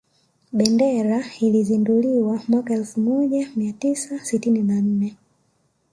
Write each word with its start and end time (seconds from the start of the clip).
Bendera 0.53 1.23
ilizinduliwa 1.41 2.41
mwaka 2.47 2.73
elfu 2.73 2.99
moja 3.01 3.49
mia 3.55 3.73
tisa 3.73 4.19
sitini 4.19 4.61
na 4.63 4.81
nne 4.81 5.17